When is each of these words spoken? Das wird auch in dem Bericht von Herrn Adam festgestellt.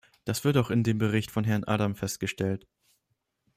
Das 0.25 0.43
wird 0.43 0.57
auch 0.57 0.71
in 0.71 0.81
dem 0.81 0.97
Bericht 0.97 1.29
von 1.29 1.43
Herrn 1.43 1.63
Adam 1.63 1.93
festgestellt. 1.93 2.65